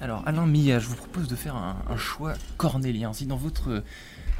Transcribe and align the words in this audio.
Alors 0.00 0.22
Alain 0.26 0.46
Milla, 0.46 0.78
je 0.78 0.86
vous 0.86 0.96
propose 0.96 1.28
de 1.28 1.36
faire 1.36 1.56
un, 1.56 1.76
un 1.88 1.96
choix 1.96 2.34
cornélien. 2.56 3.12
Si 3.12 3.26
dans 3.26 3.36
votre 3.36 3.82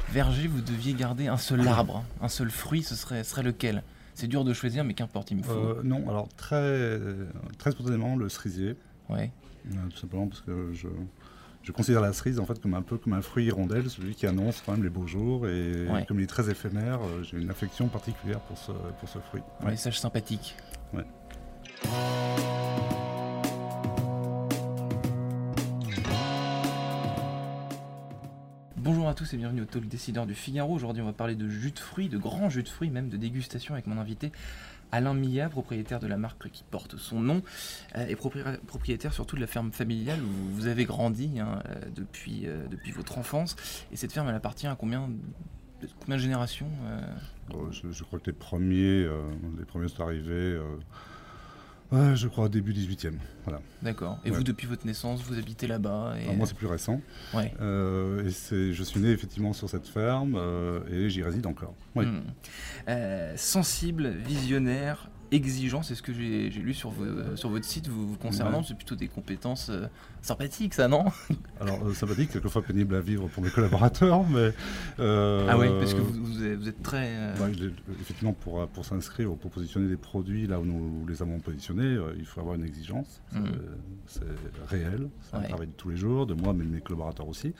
verger 0.09 0.47
vous 0.47 0.61
deviez 0.61 0.93
garder 0.93 1.27
un 1.27 1.37
seul 1.37 1.67
arbre, 1.67 2.03
un 2.21 2.29
seul 2.29 2.49
fruit, 2.49 2.83
ce 2.83 2.95
serait, 2.95 3.23
serait 3.23 3.43
lequel? 3.43 3.83
C'est 4.13 4.27
dur 4.27 4.43
de 4.43 4.53
choisir, 4.53 4.83
mais 4.83 4.93
qu'importe, 4.93 5.31
il 5.31 5.37
me 5.37 5.43
faut. 5.43 5.51
Euh, 5.51 5.81
non, 5.83 6.07
alors 6.09 6.27
très, 6.35 6.99
très 7.57 7.71
spontanément, 7.71 8.15
le 8.15 8.27
cerisier. 8.27 8.75
Ouais. 9.09 9.31
Euh, 9.67 9.75
tout 9.89 9.97
simplement 9.97 10.27
parce 10.27 10.41
que 10.41 10.71
je, 10.73 10.87
je 11.63 11.71
considère 11.71 12.01
la 12.01 12.11
cerise 12.13 12.39
en 12.39 12.45
fait 12.45 12.59
comme 12.59 12.73
un 12.73 12.81
peu 12.81 12.97
comme 12.97 13.13
un 13.13 13.21
fruit 13.21 13.45
hirondelle, 13.45 13.89
celui 13.89 14.15
qui 14.15 14.25
annonce 14.27 14.61
quand 14.65 14.73
même 14.73 14.83
les 14.83 14.89
beaux 14.89 15.07
jours. 15.07 15.47
Et 15.47 15.87
Ouais. 15.87 16.05
comme 16.07 16.19
il 16.19 16.23
est 16.23 16.27
très 16.27 16.49
éphémère, 16.49 16.99
euh, 17.03 17.23
j'ai 17.23 17.37
une 17.37 17.49
affection 17.51 17.87
particulière 17.87 18.39
pour 18.41 18.57
ce, 18.57 18.71
pour 18.71 19.07
ce 19.07 19.19
fruit. 19.19 19.41
Un 19.61 19.65
Ouais. 19.65 19.71
message 19.71 19.99
sympathique. 19.99 20.55
Ouais. 20.93 21.05
Bonjour 28.83 29.07
à 29.07 29.13
tous 29.13 29.31
et 29.33 29.37
bienvenue 29.37 29.61
au 29.61 29.65
Talk 29.65 29.87
Décideur 29.87 30.25
du 30.25 30.33
Figaro. 30.33 30.73
Aujourd'hui, 30.73 31.03
on 31.03 31.05
va 31.05 31.13
parler 31.13 31.35
de 31.35 31.47
jus 31.47 31.69
de 31.69 31.77
fruits, 31.77 32.09
de 32.09 32.17
grands 32.17 32.49
jus 32.49 32.63
de 32.63 32.69
fruits, 32.69 32.89
même 32.89 33.09
de 33.09 33.17
dégustation 33.17 33.75
avec 33.75 33.85
mon 33.85 33.99
invité 33.99 34.31
Alain 34.91 35.13
Milla, 35.13 35.49
propriétaire 35.49 35.99
de 35.99 36.07
la 36.07 36.17
marque 36.17 36.49
qui 36.49 36.63
porte 36.63 36.97
son 36.97 37.19
nom 37.19 37.43
euh, 37.95 38.07
et 38.07 38.15
propri- 38.15 38.57
propriétaire 38.65 39.13
surtout 39.13 39.35
de 39.35 39.41
la 39.41 39.47
ferme 39.47 39.71
familiale 39.71 40.19
où 40.21 40.53
vous 40.55 40.65
avez 40.65 40.85
grandi 40.85 41.39
hein, 41.39 41.61
euh, 41.69 41.75
depuis, 41.95 42.47
euh, 42.47 42.65
depuis 42.71 42.91
votre 42.91 43.19
enfance. 43.19 43.55
Et 43.91 43.95
cette 43.97 44.11
ferme, 44.11 44.27
elle 44.29 44.35
appartient 44.35 44.65
à 44.67 44.75
combien 44.75 45.07
de, 45.81 45.87
combien 45.99 46.15
de 46.15 46.21
générations 46.21 46.67
Euh, 47.53 47.71
je, 47.71 48.03
crois 48.03 48.19
que 48.19 48.31
les 48.31 48.33
premiers 48.33 49.07
sont 49.87 50.01
arrivés, 50.03 50.59
euh, 51.93 52.15
je 52.15 52.27
crois, 52.27 52.47
début 52.49 52.73
18e. 52.73 53.13
Voilà. 53.43 53.61
D'accord. 53.81 54.19
Et 54.23 54.29
Ouais. 54.31 54.37
vous, 54.37 54.43
depuis 54.43 54.67
votre 54.67 54.85
naissance, 54.85 55.21
vous 55.23 55.37
habitez 55.37 55.67
là-bas 55.67 56.13
et... 56.19 56.23
Alors, 56.23 56.35
moi, 56.35 56.47
c'est 56.47 56.55
plus 56.55 56.67
récent. 56.67 57.01
Ouais. 57.33 57.53
Euh, 57.61 58.27
et 58.27 58.73
je 58.73 58.83
suis 58.83 58.99
né 58.99 59.09
effectivement 59.11 59.53
sur 59.53 59.69
cette 59.69 59.87
ferme 59.87 60.35
euh, 60.37 60.79
et 60.89 61.09
j'y 61.09 61.23
réside 61.23 61.45
encore. 61.47 61.75
Oui. 61.95 62.05
Hmm. 62.05 62.21
Euh, 62.87 63.33
sensible, 63.35 64.07
visionnaire, 64.25 65.09
exigeant, 65.31 65.81
c'est 65.83 65.95
ce 65.95 66.01
que 66.01 66.13
j'ai 66.13 66.49
lu 66.49 66.73
sur, 66.73 66.89
vo- 66.91 67.35
sur 67.35 67.49
votre 67.49 67.65
site 67.65 67.87
vous, 67.87 68.07
vous 68.09 68.15
concernant. 68.17 68.59
Ouais. 68.59 68.65
C'est 68.67 68.75
plutôt 68.75 68.95
des 68.95 69.07
compétences 69.07 69.69
euh, 69.69 69.87
sympathiques, 70.21 70.73
ça, 70.73 70.87
non? 70.87 71.05
Alors, 71.59 71.85
euh, 71.87 71.93
sympathique, 71.93 72.31
quelquefois 72.31 72.61
pénible 72.61 72.95
à 72.95 72.99
vivre 73.01 73.27
pour 73.29 73.41
mes 73.43 73.49
collaborateurs, 73.49 74.27
mais. 74.27 74.51
euh, 74.99 75.47
Ah 75.49 75.57
oui, 75.57 75.67
parce 75.79 75.93
que 75.93 75.99
vous, 76.01 76.23
vous 76.25 76.43
êtes, 76.43 76.59
vous 76.59 76.67
êtes 76.69 76.83
très. 76.83 77.33
bah, 77.39 77.47
effectivement, 78.01 78.33
pour, 78.33 78.67
pour 78.67 78.85
s'inscrire 78.85 79.31
ou 79.31 79.35
pour 79.35 79.51
positionner 79.51 79.87
des 79.87 79.97
produits 79.97 80.47
là 80.47 80.59
où 80.59 80.65
nous 80.65 81.05
les 81.07 81.21
avons 81.21 81.39
positionnés, 81.39 81.97
il 82.17 82.25
faut 82.25 82.39
avoir 82.41 82.55
une 82.55 82.65
exigence. 82.65 83.21
C'est, 83.31 83.39
Mhm. 83.39 83.51
c'est 84.07 84.23
réel, 84.69 85.09
c'est 85.21 85.37
Ouais. 85.37 85.45
un 85.45 85.47
travail 85.47 85.67
de 85.67 85.73
tous 85.73 85.89
les 85.89 85.97
jours, 85.97 86.25
de 86.25 86.33
moi, 86.33 86.53
mais 86.53 86.65
de 86.65 86.69
mes 86.69 86.81
collaborateurs 86.81 87.27
aussi. 87.27 87.53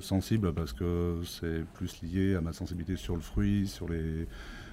Sensible 0.00 0.52
parce 0.52 0.72
que 0.72 1.20
c'est 1.24 1.64
plus 1.74 2.02
lié 2.02 2.34
à 2.36 2.40
ma 2.40 2.52
sensibilité 2.52 2.96
sur 2.96 3.14
le 3.14 3.20
fruit, 3.20 3.66
sur 3.66 3.88
les, 3.88 4.26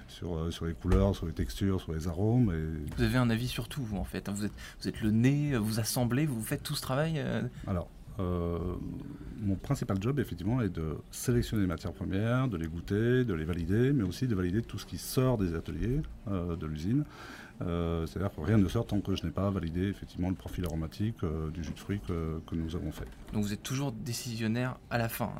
sur, 0.08 0.36
euh, 0.36 0.50
sur 0.50 0.66
les 0.66 0.74
couleurs, 0.74 1.14
sur 1.14 1.26
les 1.26 1.32
textures, 1.32 1.80
sur 1.80 1.92
les 1.92 2.08
arômes. 2.08 2.52
Et 2.52 2.94
Vous 2.96 3.02
avez 3.02 3.16
un 3.18 3.30
avis 3.30 3.48
sur 3.48 3.68
tout, 3.68 3.82
vous, 3.82 3.96
en 3.96 4.04
fait. 4.04 4.28
Vous 4.30 4.44
êtes, 4.44 4.52
vous 4.80 4.88
êtes 4.88 5.00
le 5.00 5.10
nez, 5.10 5.56
vous 5.56 5.80
assemblez, 5.80 6.26
vous 6.26 6.42
faites 6.42 6.62
tout 6.62 6.74
ce 6.74 6.82
travail. 6.82 7.14
euh, 7.18 7.42
Alors, 7.66 7.88
euh, 8.20 8.58
mon 9.40 9.56
principal 9.56 10.00
job, 10.00 10.20
effectivement, 10.20 10.60
est 10.60 10.68
de 10.68 10.96
sélectionner 11.10 11.62
les 11.62 11.68
matières 11.68 11.92
premières, 11.92 12.48
de 12.48 12.56
les 12.56 12.68
goûter, 12.68 13.24
de 13.24 13.34
les 13.34 13.44
valider, 13.44 13.92
mais 13.92 14.04
aussi 14.04 14.26
de 14.28 14.34
valider 14.34 14.62
tout 14.62 14.78
ce 14.78 14.86
qui 14.86 14.98
sort 14.98 15.36
des 15.38 15.54
ateliers, 15.54 16.00
euh, 16.28 16.54
de 16.56 16.66
l'usine. 16.66 17.04
Euh, 17.62 18.04
C'est-à-dire 18.06 18.34
que 18.34 18.40
rien 18.40 18.58
ne 18.58 18.66
sort 18.68 18.84
tant 18.86 19.00
que 19.00 19.14
je 19.14 19.24
n'ai 19.24 19.30
pas 19.30 19.48
validé, 19.50 19.82
effectivement, 19.88 20.28
le 20.28 20.34
profil 20.34 20.64
aromatique 20.64 21.16
du 21.52 21.62
jus 21.62 21.70
de 21.72 21.78
fruits 21.78 22.00
que, 22.06 22.40
que 22.48 22.54
nous 22.56 22.74
avons 22.74 22.90
fait. 22.90 23.06
Donc 23.32 23.44
vous 23.44 23.52
êtes 23.52 23.62
toujours 23.62 23.92
décisionnaire 23.92 24.76
à 24.90 24.98
la 24.98 25.08
fin. 25.08 25.30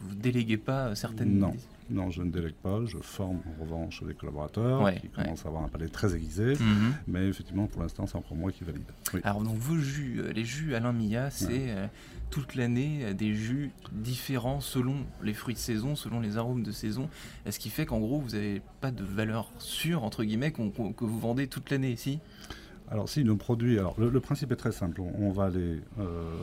Vous 0.00 0.14
déléguez 0.14 0.56
pas 0.56 0.94
certaines. 0.94 1.38
Non. 1.38 1.54
Non, 1.92 2.10
je 2.10 2.22
ne 2.22 2.30
délègue 2.30 2.54
pas, 2.54 2.84
je 2.86 2.96
forme 2.98 3.40
en 3.46 3.62
revanche 3.62 4.02
des 4.02 4.14
collaborateurs 4.14 4.80
Ouais, 4.82 4.96
qui 4.98 5.06
ouais. 5.08 5.24
commencent 5.24 5.44
à 5.44 5.48
avoir 5.48 5.62
un 5.62 5.68
palais 5.68 5.88
très 5.88 6.14
aiguisé, 6.16 6.54
Mhm. 6.54 6.94
mais 7.06 7.28
effectivement, 7.28 7.66
pour 7.66 7.82
l'instant, 7.82 8.06
c'est 8.06 8.16
encore 8.16 8.36
moi 8.36 8.50
qui 8.50 8.64
valide. 8.64 8.82
Oui. 9.12 9.20
Alors 9.24 9.42
donc 9.42 9.56
vos 9.58 9.76
jus, 9.76 10.20
euh, 10.20 10.32
les 10.32 10.44
jus 10.44 10.74
Alain 10.74 10.92
Milla, 10.92 11.30
c'est 11.30 11.70
euh, 11.70 11.86
toute 12.30 12.54
l'année 12.54 13.00
euh, 13.04 13.12
des 13.12 13.34
jus 13.34 13.70
différents 13.92 14.60
selon 14.60 14.96
les 15.22 15.34
fruits 15.34 15.54
de 15.54 15.58
saison, 15.58 15.94
selon 15.94 16.20
les 16.20 16.38
arômes 16.38 16.62
de 16.62 16.72
saison. 16.72 17.10
Ce 17.48 17.58
qui 17.58 17.68
fait 17.68 17.84
qu'en 17.84 18.00
gros 18.00 18.18
vous 18.20 18.30
n'avez 18.30 18.62
pas 18.80 18.90
de 18.90 19.04
valeur 19.04 19.52
sûre 19.58 20.02
entre 20.02 20.24
guillemets 20.24 20.50
que 20.52 20.62
vous 21.04 21.20
vendez 21.20 21.46
toute 21.46 21.70
l'année 21.70 21.90
ici. 21.92 22.20
Alors 22.90 23.08
si 23.08 23.22
nos 23.24 23.36
produits, 23.36 23.78
alors 23.78 23.98
le, 24.00 24.08
le 24.08 24.20
principe 24.20 24.50
est 24.52 24.56
très 24.56 24.72
simple. 24.72 25.00
On, 25.02 25.12
on 25.18 25.30
va 25.30 25.44
aller 25.44 25.80
euh, 25.98 26.36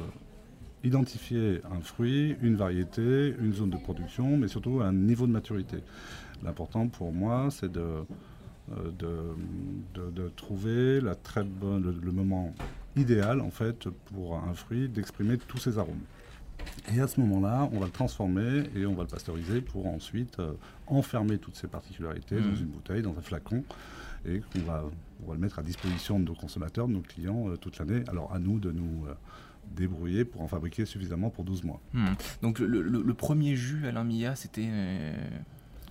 identifier 0.83 1.61
un 1.71 1.81
fruit, 1.81 2.35
une 2.41 2.55
variété, 2.55 3.33
une 3.39 3.53
zone 3.53 3.69
de 3.69 3.77
production, 3.77 4.37
mais 4.37 4.47
surtout 4.47 4.81
un 4.81 4.93
niveau 4.93 5.27
de 5.27 5.31
maturité. 5.31 5.77
L'important 6.43 6.87
pour 6.87 7.11
moi, 7.11 7.49
c'est 7.51 7.71
de, 7.71 7.79
euh, 7.81 8.91
de, 8.97 9.11
de- 9.93 10.11
de 10.11 10.29
trouver 10.29 11.01
la 11.01 11.15
très 11.15 11.43
bonne, 11.43 11.83
le, 11.83 11.91
le 12.01 12.11
moment 12.11 12.53
idéal 12.95 13.41
en 13.41 13.51
fait 13.51 13.87
pour 14.13 14.37
un 14.37 14.53
fruit 14.53 14.87
d'exprimer 14.89 15.37
tous 15.37 15.57
ses 15.57 15.77
arômes. 15.77 16.01
Et 16.93 16.99
à 17.01 17.07
ce 17.07 17.19
moment-là, 17.21 17.69
on 17.71 17.79
va 17.79 17.85
le 17.85 17.91
transformer 17.91 18.63
et 18.75 18.85
on 18.85 18.93
va 18.93 19.03
le 19.03 19.09
pasteuriser 19.09 19.61
pour 19.61 19.85
ensuite 19.87 20.39
euh, 20.39 20.53
enfermer 20.87 21.37
toutes 21.37 21.55
ces 21.55 21.67
particularités 21.67 22.35
dans 22.39 22.55
une 22.55 22.67
bouteille, 22.67 23.01
dans 23.01 23.17
un 23.17 23.21
flacon, 23.21 23.63
et 24.25 24.39
qu'on 24.39 24.59
va, 24.65 24.83
on 25.23 25.27
va 25.29 25.33
le 25.35 25.39
mettre 25.39 25.59
à 25.59 25.63
disposition 25.63 26.19
de 26.19 26.25
nos 26.25 26.33
consommateurs, 26.35 26.87
de 26.87 26.93
nos 26.93 27.01
clients 27.01 27.49
euh, 27.49 27.55
toute 27.57 27.77
l'année. 27.79 28.03
Alors 28.07 28.33
à 28.33 28.39
nous 28.39 28.59
de 28.59 28.71
nous 28.71 29.05
euh, 29.07 29.13
débrouiller 29.75 30.25
pour 30.25 30.41
en 30.41 30.47
fabriquer 30.47 30.85
suffisamment 30.85 31.29
pour 31.29 31.43
12 31.43 31.63
mois. 31.63 31.79
Hmm. 31.93 32.05
Donc 32.41 32.59
le, 32.59 32.67
le- 32.81 33.01
le 33.03 33.13
premier 33.13 33.55
jus 33.55 33.85
Alain 33.87 34.03
Milla, 34.03 34.35
c'était 34.35 34.67
euh, 34.69 35.13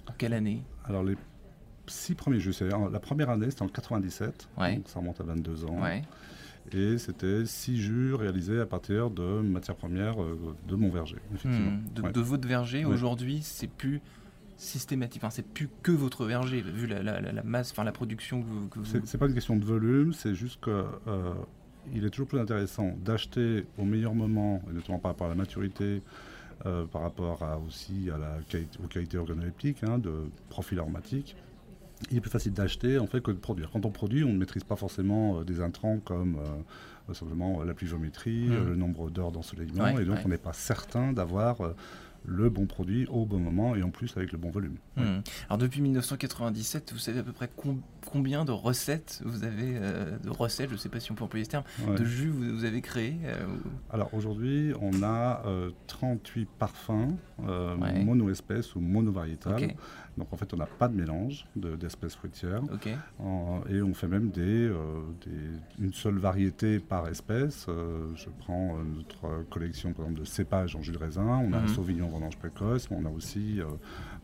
en 0.08 0.12
quelle 0.18 0.32
année? 0.34 0.62
Alors 0.84 1.02
les 1.04 1.16
six 1.86 2.14
premiers 2.14 2.40
jus, 2.40 2.52
c'est 2.52 2.72
en- 2.72 2.88
la 2.88 3.00
première 3.00 3.30
année 3.30 3.50
c'était 3.50 3.62
en 3.62 3.68
97, 3.68 4.48
Ouais. 4.58 4.76
donc 4.76 4.88
ça 4.88 4.98
remonte 4.98 5.20
à 5.20 5.24
22 5.24 5.64
ans, 5.64 5.80
Ouais. 5.82 6.02
et 6.72 6.98
c'était 6.98 7.46
six 7.46 7.78
jus 7.80 8.14
réalisés 8.14 8.60
à 8.60 8.66
partir 8.66 9.10
de 9.10 9.40
matières 9.40 9.76
premières 9.76 10.22
euh, 10.22 10.54
de 10.68 10.74
mon 10.76 10.90
verger, 10.90 11.16
effectivement. 11.34 11.70
Hmm. 11.72 11.94
De, 11.94 12.02
Ouais. 12.02 12.12
de 12.12 12.20
votre 12.20 12.46
verger, 12.46 12.84
aujourd'hui 12.84 13.40
c'est 13.42 13.70
plus 13.70 14.00
systématique, 14.56 15.22
enfin 15.22 15.30
c'est 15.30 15.46
plus 15.46 15.68
que 15.82 15.92
votre 15.92 16.24
verger 16.26 16.60
vu 16.60 16.86
la, 16.88 17.02
la- 17.02 17.20
la- 17.20 17.32
la 17.32 17.42
masse, 17.44 17.70
enfin 17.70 17.84
la 17.84 17.92
production 17.92 18.42
que 18.42 18.46
vous. 18.48 18.68
vous- 18.74 18.84
C'est 18.84 19.06
c'est 19.06 19.16
pas 19.16 19.26
une 19.28 19.34
question 19.34 19.56
de 19.56 19.64
volume, 19.64 20.12
c'est 20.12 20.34
juste 20.34 20.60
que 20.60 20.84
euh, 21.06 21.32
il 21.94 22.04
est 22.04 22.10
toujours 22.10 22.28
plus 22.28 22.38
intéressant 22.40 22.92
d'acheter 23.04 23.64
au 23.78 23.84
meilleur 23.84 24.14
moment, 24.14 24.62
et 24.70 24.74
notamment 24.74 24.98
par 24.98 25.12
rapport 25.12 25.26
à 25.26 25.30
la 25.30 25.36
maturité, 25.36 26.02
euh, 26.66 26.84
par 26.86 27.02
rapport 27.02 27.42
à, 27.42 27.58
aussi 27.58 28.10
à 28.14 28.18
la 28.18 28.38
qualité, 28.48 28.78
aux 28.84 28.88
qualités 28.88 29.16
organoleptiques, 29.18 29.82
hein, 29.84 29.98
de 29.98 30.12
profil 30.48 30.78
aromatique. 30.80 31.36
Il 32.10 32.16
est 32.16 32.20
plus 32.20 32.30
facile 32.30 32.52
d'acheter 32.52 32.98
en 32.98 33.06
fait 33.06 33.20
que 33.20 33.32
de 33.32 33.38
produire. 33.38 33.70
Quand 33.72 33.84
on 33.84 33.90
produit, 33.90 34.22
on 34.24 34.32
ne 34.32 34.38
maîtrise 34.38 34.64
pas 34.64 34.76
forcément 34.76 35.40
euh, 35.40 35.44
des 35.44 35.60
intrants 35.60 35.98
comme 36.04 36.36
euh, 36.36 37.14
simplement 37.14 37.62
la 37.64 37.74
pluviométrie, 37.74 38.48
euh, 38.50 38.64
le 38.70 38.76
nombre 38.76 39.10
d'heures 39.10 39.32
d'ensoleillement, 39.32 39.84
Ouais, 39.94 40.02
et 40.02 40.04
donc 40.04 40.16
ouais. 40.16 40.22
on 40.24 40.28
n'est 40.28 40.36
pas 40.36 40.52
certain 40.52 41.12
d'avoir 41.12 41.56
le 42.24 42.50
bon 42.50 42.66
produit 42.66 43.06
au 43.10 43.24
bon 43.26 43.38
moment 43.38 43.74
et 43.76 43.82
en 43.82 43.90
plus 43.90 44.16
avec 44.16 44.32
le 44.32 44.38
bon 44.38 44.50
volume. 44.50 44.76
Hmm. 44.96 45.20
Alors 45.48 45.58
depuis 45.58 45.80
1997, 45.80 46.92
vous 46.92 46.98
savez 46.98 47.20
à 47.20 47.22
peu 47.22 47.32
près 47.32 47.48
com- 47.56 47.80
combien 48.10 48.44
de 48.44 48.52
recettes 48.52 49.22
vous 49.24 49.44
avez, 49.44 49.76
euh, 49.76 50.18
de 50.18 50.30
recettes, 50.30 50.68
je 50.68 50.74
ne 50.74 50.78
sais 50.78 50.88
pas 50.88 51.00
si 51.00 51.10
on 51.12 51.14
peut 51.14 51.24
employer 51.24 51.44
ce 51.44 51.50
terme, 51.50 51.64
Ouais. 51.86 51.94
de 51.98 52.04
jus 52.04 52.28
vous, 52.28 52.56
vous 52.56 52.64
avez 52.64 52.80
créé 52.80 53.16
euh, 53.24 53.46
Alors 53.90 54.12
aujourd'hui, 54.14 54.72
on 54.80 55.02
a 55.02 55.42
euh, 55.46 55.70
38 55.86 56.48
parfums 56.58 57.16
euh, 57.46 57.76
Ouais. 57.76 58.02
mono-espèces 58.04 58.74
ou 58.74 58.80
mono-variétales. 58.80 59.74
Donc 60.16 60.32
en 60.32 60.36
fait, 60.36 60.52
on 60.52 60.56
n'a 60.56 60.66
pas 60.66 60.88
de 60.88 60.96
mélange 60.96 61.46
de- 61.54 61.76
d'espèces 61.76 62.16
fruitières. 62.16 62.62
En- 63.20 63.60
et 63.70 63.80
on 63.82 63.94
fait 63.94 64.08
même 64.08 64.30
des, 64.30 64.68
des- 65.24 65.84
une 65.84 65.92
seule 65.92 66.18
variété 66.18 66.80
par 66.80 67.06
espèce. 67.08 67.66
Je 67.68 68.28
prends 68.40 68.76
notre 68.96 69.44
collection 69.48 69.92
par 69.92 70.06
exemple 70.06 70.20
de 70.20 70.26
cépages 70.26 70.74
en 70.76 70.82
jus 70.82 70.92
de 70.92 70.98
raisin. 70.98 71.22
On 71.26 71.52
a 71.52 71.58
Mhm. 71.60 71.64
un 71.64 71.68
sauvignon 71.68 72.07
vendange 72.08 72.36
précoce, 72.36 72.90
mais 72.90 72.96
on 73.00 73.06
a 73.06 73.10
aussi 73.10 73.60
euh, 73.60 73.66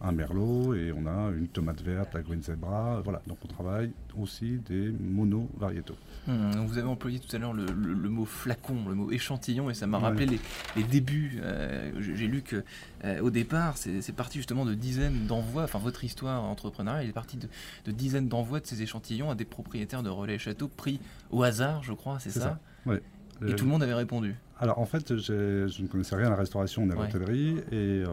un 0.01 0.13
merlot 0.13 0.75
et 0.75 0.93
on 0.93 1.07
a 1.07 1.31
une 1.31 1.49
tomate 1.49 1.81
verte, 1.83 2.15
la 2.15 2.23
green 2.23 2.43
zebra. 2.43 3.01
Voilà, 3.03 3.23
donc 3.27 3.39
on 3.45 3.49
travaille 3.49 3.91
aussi 4.21 4.59
des 4.69 4.91
mono-variétaux. 5.29 5.97
Hmm, 6.27 6.51
vous 6.67 6.79
avez 6.79 6.87
employé 6.89 7.19
tout 7.19 7.35
à 7.35 7.39
l'heure 7.39 7.53
le, 7.53 7.67
le- 7.67 7.93
le 7.95 8.09
mot 8.09 8.25
flacon, 8.25 8.77
le 8.89 8.95
mot 8.95 9.11
échantillon, 9.11 9.69
et 9.71 9.75
ça 9.75 9.87
m'a 9.87 9.99
Ouais. 9.99 10.05
rappelé 10.05 10.27
les, 10.27 10.41
les 10.77 10.83
débuts. 10.85 11.39
Euh, 11.43 11.93
J'ai 12.01 12.27
lu 12.27 12.43
que 12.43 12.65
euh, 13.05 13.21
au 13.21 13.31
départ, 13.31 13.77
c'est 13.77 14.15
parti 14.15 14.39
justement 14.39 14.65
de 14.65 14.75
dizaines 14.75 15.27
d'envois. 15.27 15.65
Enfin, 15.65 15.79
votre 15.79 16.03
histoire 16.05 16.43
entrepreneuriale 16.45 17.07
est 17.07 17.13
partie 17.13 17.37
de, 17.37 17.49
de 17.85 17.91
dizaines 17.93 18.29
d'envois 18.29 18.61
de 18.61 18.67
ces 18.67 18.83
échantillons 18.83 19.31
à 19.31 19.35
des 19.35 19.45
propriétaires 19.45 20.03
de 20.03 20.09
relais 20.11 20.39
châteaux 20.39 20.69
pris 20.69 20.99
au 21.31 21.43
hasard, 21.43 21.83
je 21.83 21.93
crois, 21.93 22.19
c'est 22.19 22.31
C'est 22.31 22.41
ça, 22.41 22.59
ça. 22.85 22.91
Ouais. 22.91 23.03
Et 23.43 23.53
Euh, 23.53 23.55
tout 23.57 23.65
le 23.65 23.71
monde 23.71 23.83
avait 23.83 23.95
répondu. 23.95 24.35
Alors 24.65 24.79
en 24.79 24.87
fait, 24.87 25.19
je 25.19 25.83
ne 25.83 25.89
connaissais 25.89 26.17
rien 26.17 26.29
à 26.29 26.31
la 26.31 26.37
restauration 26.37 26.87
ni 26.87 26.93
à 26.93 26.97
Ouais. 26.97 27.03
l'hôtellerie 27.05 27.59
et 27.71 28.03
euh, 28.03 28.07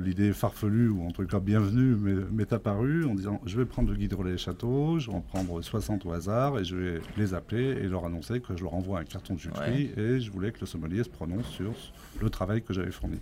l'idée 0.00 0.32
farfelue, 0.32 0.88
ou 0.88 1.04
en 1.06 1.12
tout 1.12 1.24
cas 1.28 1.38
bienvenue, 1.38 1.94
m'est 2.32 2.52
apparue 2.52 3.04
en 3.04 3.14
disant 3.14 3.40
je 3.46 3.56
vais 3.56 3.64
prendre 3.64 3.88
le 3.88 3.94
guide 3.94 4.14
relais 4.14 4.36
château, 4.36 4.98
je 4.98 5.08
vais 5.08 5.16
en 5.16 5.20
prendre 5.20 5.62
60 5.62 6.06
au 6.06 6.12
hasard 6.12 6.58
et 6.58 6.64
je 6.64 6.74
vais 6.74 7.00
les 7.16 7.34
appeler 7.34 7.66
et 7.66 7.86
leur 7.86 8.04
annoncer 8.04 8.40
que 8.40 8.56
je 8.56 8.64
leur 8.64 8.74
envoie 8.74 8.98
un 8.98 9.04
carton 9.04 9.34
de 9.34 9.38
jus 9.38 9.50
de 9.50 9.54
fruits 9.56 9.90
et 9.96 10.18
je 10.20 10.32
voulais 10.32 10.50
que 10.50 10.58
le 10.60 10.66
sommelier 10.66 11.04
se 11.04 11.08
prononce 11.10 11.46
sur 11.46 11.72
le 12.20 12.30
travail 12.30 12.60
que 12.60 12.74
j'avais 12.74 12.90
fourni. 12.90 13.20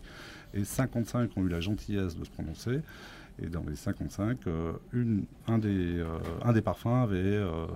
Et 0.55 0.64
55 0.64 1.37
ont 1.37 1.43
eu 1.44 1.49
la 1.50 1.61
gentillesse 1.61 2.17
de 2.17 2.25
se 2.25 2.31
prononcer. 2.31 2.81
Et 3.40 3.46
dans 3.46 3.64
les 3.67 3.76
55, 3.76 4.38
euh, 4.46 4.73
une, 4.93 5.25
un, 5.46 5.58
des, 5.58 5.99
euh, 5.99 6.19
un 6.44 6.52
des 6.52 6.61
parfums 6.61 7.02
avait, 7.02 7.17
euh, 7.19 7.67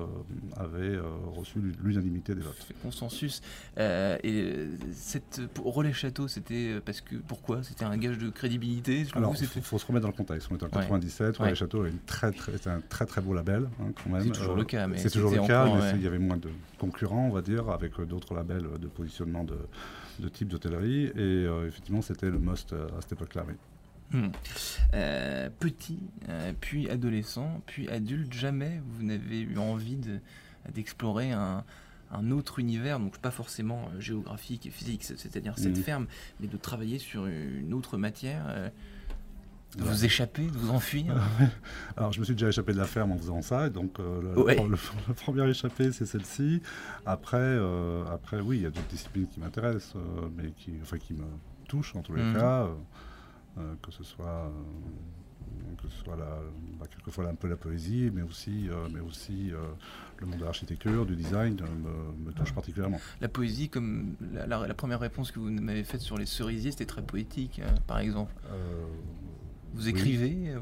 avait 0.56 0.98
reçu 1.34 1.60
l'unanimité 1.82 2.34
des 2.34 2.42
votes. 2.42 2.56
Consensus. 2.82 3.40
et 3.78 4.66
cette, 4.92 5.46
pour 5.54 5.74
Relais 5.74 5.92
Château, 5.92 6.28
c'était 6.28 6.80
parce 6.84 7.00
que 7.00 7.16
pourquoi? 7.16 7.62
C'était 7.62 7.84
un 7.84 7.96
gage 7.96 8.18
de 8.18 8.28
crédibilité? 8.28 9.06
Alors, 9.14 9.34
il 9.40 9.46
faut, 9.46 9.78
se 9.78 9.86
remettre 9.86 10.02
dans 10.02 10.12
le 10.12 10.16
contexte. 10.16 10.48
On 10.50 10.56
est 10.56 10.62
en 10.62 10.68
97. 10.68 11.38
Relais 11.38 11.54
Château 11.54 11.86
est 11.86 11.90
une 11.90 11.98
très, 12.00 12.32
très, 12.32 12.68
un 12.68 12.80
très 12.80 13.06
très 13.06 13.20
beau 13.20 13.32
label 13.32 13.68
hein, 13.80 13.92
quand 13.94 14.10
même. 14.10 14.22
C'est 14.22 14.40
toujours 14.40 14.56
le 14.56 14.64
cas. 14.64 14.88
C'est 14.96 15.10
toujours 15.10 15.30
le 15.30 15.46
cas, 15.46 15.66
mais 15.66 15.92
il 15.96 16.02
y 16.02 16.06
avait 16.06 16.18
moins 16.18 16.36
de 16.36 16.50
concurrents, 16.78 17.26
on 17.26 17.32
va 17.32 17.40
dire, 17.40 17.70
avec 17.70 17.98
d'autres 18.02 18.34
labels 18.34 18.66
de 18.78 18.86
positionnement 18.88 19.44
de, 19.44 19.56
de 20.18 20.28
type 20.28 20.48
d'hôtellerie. 20.48 21.06
Et 21.16 21.46
effectivement, 21.66 22.02
c'était 22.02 22.30
le 22.30 22.38
must 22.38 22.72
à 22.74 23.00
cette 23.00 23.12
époque-là. 23.12 23.44
Oui. 23.48 23.54
Hmm. 24.12 24.28
Euh, 24.94 25.50
petit, 25.58 25.98
euh, 26.28 26.52
puis 26.60 26.88
adolescent, 26.88 27.60
puis 27.66 27.88
adulte, 27.88 28.32
jamais 28.32 28.80
vous 28.86 29.02
n'avez 29.02 29.40
eu 29.40 29.58
envie 29.58 29.98
d'explorer 30.72 31.32
un, 31.32 31.64
autre 32.30 32.60
univers, 32.60 33.00
donc 33.00 33.18
pas 33.18 33.32
forcément 33.32 33.90
euh, 33.94 34.00
géographique 34.00 34.66
et 34.66 34.70
physique, 34.70 35.02
c'est-à-dire 35.04 35.58
cette 35.58 35.76
hmm. 35.76 35.82
ferme, 35.82 36.06
mais 36.40 36.46
de 36.46 36.56
travailler 36.56 36.98
sur 36.98 37.26
une 37.26 37.74
autre 37.74 37.98
matière, 37.98 38.70
de 39.76 39.82
vous 39.82 40.04
échapper, 40.04 40.46
de 40.46 40.56
vous 40.56 40.70
enfuir. 40.70 41.20
Alors 41.96 42.12
je 42.12 42.20
me 42.20 42.24
suis 42.24 42.34
déjà 42.34 42.48
échappé 42.48 42.72
de 42.72 42.78
la 42.78 42.86
ferme 42.86 43.12
en 43.12 43.18
faisant 43.18 43.42
ça, 43.42 43.68
donc 43.70 43.98
le, 43.98 45.14
premier 45.14 45.48
échappé 45.50 45.90
c'est 45.90 46.06
celle-ci. 46.06 46.62
Après, 47.04 47.58
après 48.10 48.40
oui, 48.40 48.58
il 48.58 48.62
y 48.62 48.66
a 48.66 48.70
d'autres 48.70 48.86
disciplines 48.86 49.26
qui 49.26 49.40
m'intéressent, 49.40 49.96
mais 50.36 50.52
qui, 50.52 50.72
enfin, 50.80 50.98
qui 50.98 51.12
me 51.12 51.26
touchent 51.66 51.96
en 51.96 52.02
tous 52.02 52.14
les 52.14 52.22
hmm. 52.22 52.34
cas. 52.34 52.68
Euh, 53.58 53.74
que 53.80 53.90
ce 53.90 54.04
soit 54.04 54.26
euh, 54.26 54.50
que 55.82 55.88
ce 55.88 56.04
soit 56.04 56.16
la, 56.16 56.40
bah, 56.78 56.86
quelquefois 56.90 57.26
un 57.28 57.34
peu 57.34 57.48
la 57.48 57.56
poésie, 57.56 58.10
mais 58.12 58.20
aussi, 58.20 58.68
euh, 58.68 58.86
mais 58.92 59.00
aussi 59.00 59.50
le 60.18 60.26
monde 60.26 60.38
de 60.38 60.44
l'architecture, 60.44 61.06
du 61.06 61.16
design 61.16 61.56
me, 62.24 62.32
touche 62.32 62.52
particulièrement. 62.52 63.00
La 63.20 63.28
poésie, 63.28 63.68
comme 63.68 64.14
la, 64.34 64.74
première 64.74 65.00
réponse 65.00 65.32
que 65.32 65.38
vous 65.38 65.50
m'avez 65.50 65.84
faite 65.84 66.00
sur 66.00 66.18
les 66.18 66.26
cerisiers, 66.26 66.70
c'était 66.70 66.86
très 66.86 67.02
poétique, 67.02 67.60
par 67.86 67.98
exemple. 67.98 68.32
vous 69.74 69.88
écrivez? 69.88 70.54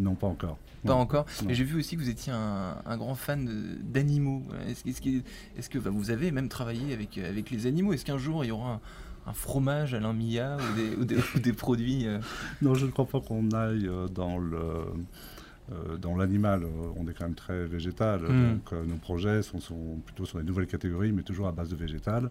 Non, 0.00 0.14
pas 0.14 0.26
encore. 0.26 0.58
Pas 0.84 0.94
encore. 0.94 1.26
Mais 1.44 1.54
j'ai 1.54 1.64
vu 1.64 1.78
aussi 1.78 1.96
que 1.96 2.00
vous 2.00 2.08
étiez 2.08 2.32
un, 2.32 2.96
grand 2.96 3.14
fan 3.14 3.78
d'animaux. 3.82 4.42
Est-ce 4.68 4.88
est 4.88 5.68
que, 5.68 5.78
vous 5.78 6.10
avez 6.10 6.30
même 6.30 6.48
travaillé 6.48 6.92
avec, 6.92 7.18
avec 7.18 7.50
les 7.50 7.66
animaux? 7.66 7.92
Est-ce 7.92 8.04
qu'un 8.04 8.18
jour 8.18 8.44
il 8.44 8.48
y 8.48 8.52
aura 8.52 8.74
un, 8.74 8.80
un 9.26 9.32
fromage 9.32 9.94
à 9.94 10.00
l'Amia 10.00 10.56
ou 10.56 11.04
des, 11.04 11.16
ou 11.16 11.38
des, 11.38 11.52
produits 11.52 12.06
euh. 12.06 12.18
Non, 12.62 12.74
je 12.74 12.86
ne 12.86 12.90
crois 12.90 13.06
pas 13.06 13.20
qu'on 13.20 13.50
aille 13.50 13.86
euh, 13.86 14.08
dans 14.08 14.38
le. 14.38 14.58
Euh, 15.72 15.96
dans 15.96 16.14
l'animal, 16.14 16.62
on 16.94 17.08
est 17.08 17.12
quand 17.12 17.24
même 17.24 17.34
très 17.34 17.66
végétal, 17.66 18.20
hmm. 18.20 18.52
donc 18.52 18.86
nos 18.86 18.98
projets 18.98 19.42
sont, 19.42 19.58
sont, 19.58 19.98
plutôt 20.06 20.24
sur 20.24 20.38
des 20.38 20.44
nouvelles 20.44 20.68
catégories, 20.68 21.10
mais 21.10 21.22
toujours 21.22 21.48
à 21.48 21.50
base 21.50 21.68
de 21.70 21.74
végétal. 21.74 22.30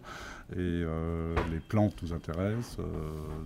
Et 0.56 0.84
les 1.50 1.60
plantes 1.68 2.02
nous 2.02 2.14
intéressent, 2.14 2.78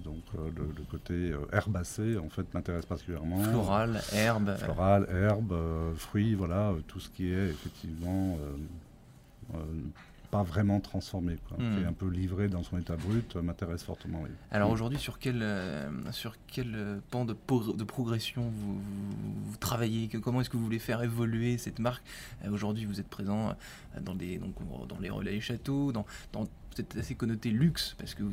donc 0.04 0.22
le, 0.36 0.84
côté 0.88 1.32
herbacé 1.52 2.16
en 2.18 2.28
fait 2.28 2.54
m'intéresse 2.54 2.86
particulièrement. 2.86 3.42
Floral, 3.42 4.00
herbe. 4.12 4.56
Floral, 4.58 5.08
herbe, 5.10 5.56
fruits, 5.96 6.36
voilà, 6.36 6.72
tout 6.86 7.00
ce 7.00 7.10
qui 7.10 7.32
est 7.32 7.48
effectivement 7.48 8.38
pas 10.30 10.42
vraiment 10.42 10.80
transformé. 10.80 11.36
Quoi. 11.48 11.58
Hmm. 11.58 11.84
un 11.86 11.92
peu 11.92 12.08
livré 12.08 12.48
dans 12.48 12.62
son 12.62 12.78
état 12.78 12.96
brut 12.96 13.36
euh, 13.36 13.42
m'intéresse 13.42 13.82
fortement. 13.82 14.22
Alors 14.50 14.70
aujourd'hui, 14.70 14.98
sur 14.98 15.18
quel, 15.18 15.42
euh, 15.42 15.90
sur 16.12 16.36
quel 16.46 16.74
euh, 16.74 16.98
pan 17.10 17.24
de, 17.24 17.32
de 17.32 17.84
progression 17.84 18.42
vous, 18.42 18.80
vous, 19.44 19.56
travaillez? 19.58 20.08
Comment 20.08 20.40
est-ce 20.40 20.50
que 20.50 20.56
vous 20.56 20.64
voulez 20.64 20.78
faire 20.78 21.02
évoluer 21.02 21.58
cette 21.58 21.78
marque? 21.78 22.04
Aujourd'hui, 22.50 22.84
vous 22.84 23.00
êtes 23.00 23.08
présent 23.08 23.54
dans, 24.00 24.14
des, 24.14 24.38
donc, 24.38 24.54
dans 24.88 24.98
les 24.98 25.10
relais 25.10 25.40
châteaux, 25.40 25.92
dans, 25.92 26.06
dans 26.32 26.46
peut-être 26.74 26.96
assez 26.98 27.14
connoté 27.14 27.50
luxe 27.50 27.94
parce 27.98 28.14
que 28.14 28.22
vous, 28.22 28.32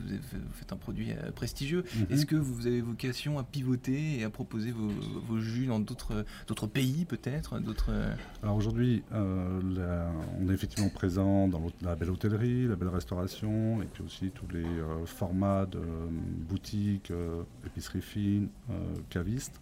faites 0.54 0.72
un 0.72 0.78
produit 0.78 1.10
prestigieux. 1.36 1.84
Mhm. 1.96 2.06
Est-ce 2.12 2.26
que 2.26 2.36
vous 2.36 2.68
avez 2.68 2.82
vocation 2.82 3.40
à 3.40 3.44
pivoter 3.44 4.20
et 4.20 4.24
à 4.24 4.30
proposer 4.30 4.72
vos, 4.72 5.40
jus 5.40 5.68
dans 5.68 5.80
d'autres 5.80 6.68
pays 6.68 7.06
peut-être 7.06 7.60
d'autres 7.60 7.92
Alors 8.44 8.56
aujourd'hui, 8.56 9.04
euh, 9.14 10.10
on 10.40 10.50
est 10.50 10.54
effectivement 10.54 10.90
présent 10.90 11.48
dans 11.48 11.60
la 11.88 11.96
belle 11.96 12.12
hôtellerie, 12.12 12.68
la 12.68 12.76
belle 12.76 12.90
restauration 12.90 13.82
et 13.82 13.86
puis 13.86 14.04
aussi 14.04 14.32
tous 14.32 14.48
les 14.52 14.66
formats 15.06 15.66
de 15.66 15.80
boutiques, 16.50 17.12
épicerie 17.66 18.02
fine, 18.02 18.50
cavistes. 19.10 19.60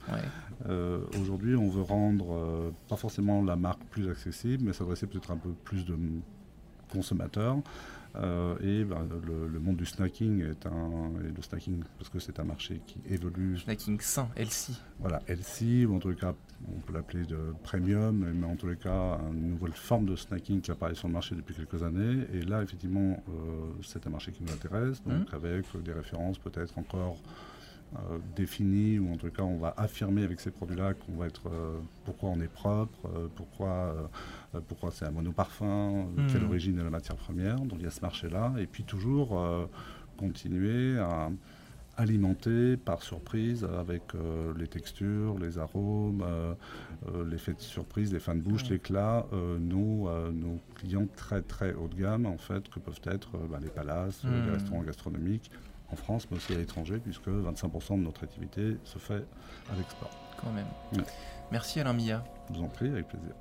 aujourd'hui, 1.19 1.55
on 1.55 1.69
veut 1.69 1.81
rendre 1.81 2.73
pas 2.89 2.95
forcément 2.95 3.43
la 3.43 3.55
marque 3.55 3.83
plus 3.85 4.09
accessible, 4.09 4.63
mais 4.65 4.73
s'adresser 4.73 5.07
peut-être 5.07 5.31
un 5.31 5.37
peu 5.37 5.51
plus 5.63 5.85
de 5.85 5.95
consommateurs. 6.91 7.57
Euh, 8.17 8.55
et 8.61 8.83
ben, 8.83 9.07
le, 9.25 9.59
monde 9.59 9.77
du 9.77 9.85
snacking 9.85 10.43
est 10.43 10.65
un. 10.65 11.11
le 11.19 11.41
snacking, 11.41 11.83
parce 11.97 12.09
que 12.09 12.19
c'est 12.19 12.39
un 12.39 12.43
marché 12.43 12.81
qui 12.85 12.99
évolue. 13.09 13.57
Snacking 13.57 13.99
sain, 13.99 14.29
healthy. 14.35 14.79
Voilà, 14.99 15.21
healthy, 15.27 15.85
ou 15.85 15.95
en 15.95 15.99
tous 15.99 16.09
les 16.09 16.15
cas, 16.15 16.33
on 16.67 16.79
peut 16.79 16.93
l'appeler 16.93 17.25
de 17.25 17.37
premium, 17.63 18.25
mais 18.33 18.45
en 18.45 18.55
tous 18.55 18.67
les 18.67 18.77
cas, 18.77 19.19
une 19.33 19.51
nouvelle 19.51 19.73
forme 19.73 20.05
de 20.05 20.15
snacking 20.15 20.61
qui 20.61 20.71
apparaît 20.71 20.95
sur 20.95 21.07
le 21.07 21.13
marché 21.13 21.35
depuis 21.35 21.55
quelques 21.55 21.83
années. 21.83 22.25
Et 22.33 22.41
là, 22.41 22.63
effectivement, 22.63 23.23
euh, 23.29 23.71
c'est 23.83 24.05
un 24.07 24.09
marché 24.09 24.31
qui 24.31 24.43
nous 24.43 24.53
intéresse, 24.53 25.03
donc 25.03 25.31
mmh. 25.31 25.35
avec 25.35 25.65
des 25.83 25.93
références 25.93 26.37
peut-être 26.37 26.77
encore 26.77 27.17
euh, 27.95 28.17
défini, 28.35 28.99
ou 28.99 29.13
en 29.13 29.17
tout 29.17 29.29
cas 29.29 29.43
on 29.43 29.57
va 29.57 29.73
affirmer 29.77 30.23
avec 30.23 30.39
ces 30.39 30.51
produits-là 30.51 30.93
qu'on 30.93 31.13
va 31.13 31.27
être 31.27 31.47
euh, 31.47 31.77
pourquoi 32.03 32.29
on 32.29 32.39
est 32.41 32.51
propre, 32.51 32.97
euh, 33.05 33.27
pourquoi, 33.35 34.09
pourquoi 34.67 34.91
c'est 34.91 35.05
un 35.05 35.11
monoparfum, 35.11 36.07
mmh. 36.15 36.27
quelle 36.31 36.43
origine 36.43 36.79
est 36.79 36.83
la 36.83 36.89
matière 36.89 37.15
première. 37.15 37.57
Donc 37.59 37.79
il 37.79 37.83
y 37.83 37.87
a 37.87 37.91
ce 37.91 38.01
marché-là, 38.01 38.53
et 38.57 38.67
puis 38.67 38.83
toujours 38.83 39.39
continuer 40.17 40.97
à 40.99 41.29
alimenter 41.97 42.75
par 42.75 43.01
surprise 43.01 43.65
avec 43.79 44.03
les 44.57 44.67
textures, 44.67 45.37
les 45.39 45.57
arômes, 45.57 46.25
l'effet 47.29 47.53
de 47.53 47.61
surprise, 47.61 48.13
les 48.13 48.19
fins 48.19 48.35
de 48.35 48.41
bouche, 48.41 48.69
l'éclat, 48.69 49.25
nos, 49.59 50.09
nos, 50.31 50.59
clients 50.75 51.07
très 51.15 51.41
très 51.41 51.73
haut 51.73 51.87
de 51.87 51.95
gamme 51.95 52.25
en 52.25 52.37
fait 52.37 52.69
que 52.69 52.79
peuvent 52.79 53.01
être 53.05 53.37
bah, 53.49 53.59
les 53.61 53.69
palaces, 53.69 54.23
les 54.23 54.29
mmh. 54.29 54.53
restaurants 54.53 54.83
gastronomiques 54.83 55.51
en 55.91 55.95
France, 55.95 56.27
mais 56.29 56.37
aussi 56.37 56.53
à 56.53 56.57
l'étranger, 56.57 56.97
puisque 56.97 57.27
25% 57.27 57.97
de 57.97 58.03
notre 58.03 58.23
activité 58.23 58.77
se 58.83 58.97
fait 58.97 59.23
à 59.71 59.75
l'export. 59.77 60.11
Quand 60.41 60.51
même. 60.51 60.67
Merci 61.51 61.79
Alain 61.79 61.93
Mia. 61.93 62.23
Je 62.49 62.57
vous 62.57 62.63
en 62.63 62.67
prie, 62.69 62.89
avec 62.89 63.07
plaisir. 63.07 63.33